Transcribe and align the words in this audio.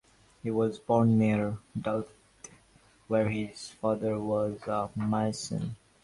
He 0.41 0.49
was 0.49 0.79
born 0.79 1.19
near 1.19 1.59
Dalkeith, 1.79 2.49
where 3.07 3.29
his 3.29 3.69
father 3.69 4.19
was 4.19 4.59
a 4.65 4.89
mason. 4.95 5.75